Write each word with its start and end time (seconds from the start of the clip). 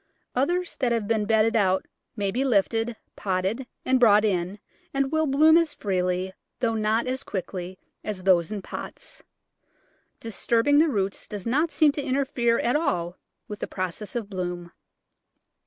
Others 0.33 0.77
that 0.77 0.91
have 0.91 1.07
been 1.07 1.25
bedded 1.25 1.55
out 1.55 1.87
may 2.15 2.31
be 2.31 2.43
lifted, 2.43 2.95
potted, 3.15 3.67
and 3.85 3.99
brought 3.99 4.25
in, 4.25 4.57
and 4.95 5.11
will 5.11 5.27
bloom 5.27 5.57
as 5.57 5.75
freely, 5.75 6.33
though 6.59 6.73
not 6.73 7.05
as 7.05 7.21
quickly, 7.23 7.77
as 8.03 8.23
those 8.23 8.51
in 8.51 8.63
pots. 8.63 9.21
Disturbing 10.19 10.79
the 10.79 10.89
roots 10.89 11.27
does 11.27 11.45
not 11.45 11.69
seem 11.69 11.91
to 11.91 12.01
interfere 12.01 12.57
at 12.57 12.75
all 12.75 13.19
with 13.47 13.59
the 13.59 13.67
process 13.67 14.15
of 14.15 14.27
bloom. 14.27 14.71